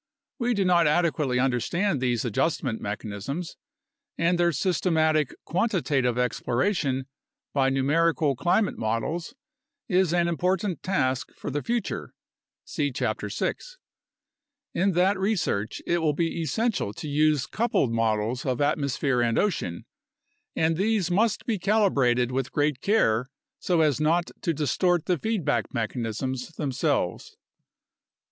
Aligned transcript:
We 0.39 0.55
do 0.55 0.65
not 0.65 0.87
adequately 0.87 1.37
understand 1.37 2.01
these 2.01 2.25
adjustment 2.25 2.81
mechanisms, 2.81 3.55
and 4.17 4.39
their 4.39 4.51
system 4.51 4.95
atic 4.97 5.35
quantitative 5.45 6.17
exploration 6.17 7.05
by 7.53 7.69
numerical 7.69 8.35
climate 8.35 8.79
models 8.79 9.35
is 9.87 10.11
an 10.11 10.27
important 10.27 10.81
task 10.81 11.31
for 11.35 11.51
the 11.51 11.61
future 11.61 12.15
(see 12.65 12.91
Chapter 12.91 13.29
6). 13.29 13.77
In 14.73 14.93
that 14.93 15.19
research 15.19 15.83
it 15.85 15.99
will 15.99 16.13
be 16.13 16.41
essential 16.41 16.93
to 16.93 17.07
use 17.07 17.45
coupled 17.45 17.93
models 17.93 18.43
of 18.43 18.59
atmosphere 18.59 19.21
and 19.21 19.37
ocean, 19.37 19.85
and 20.55 20.77
these 20.77 21.11
must 21.11 21.45
be 21.45 21.59
calibrated 21.59 22.31
with 22.31 22.51
great 22.51 22.81
care 22.81 23.29
so 23.59 23.81
as 23.81 24.01
not 24.01 24.31
to 24.41 24.51
distort 24.51 25.05
the 25.05 25.19
feedback 25.19 25.71
mechanisms 25.75 26.47
themselves. 26.55 27.37